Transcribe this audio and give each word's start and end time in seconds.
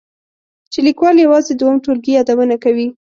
چې 0.71 0.79
لیکوال 0.87 1.15
یوازې 1.25 1.51
د 1.55 1.61
اووم 1.65 1.77
ټولګي 1.85 2.11
یادونه 2.15 2.55
کوي. 2.63 2.87